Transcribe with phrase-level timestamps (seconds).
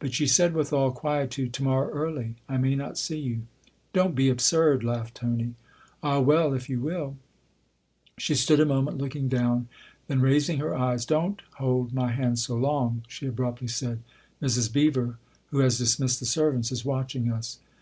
[0.00, 2.34] But she said with all quietude: ''To morrow early.
[2.46, 3.44] I may not see you.""
[3.94, 5.54] Don't be absurd!" laughed Tony."
[6.02, 7.16] Ah, well if you will!"
[8.18, 9.68] She stood a moment looking down;
[10.08, 14.00] then raising her eyes," Don't hold my hand so long," she abruptly said."
[14.42, 14.70] Mrs.
[14.70, 15.16] Beever,
[15.46, 17.58] who has dismissed the servants, is watching us."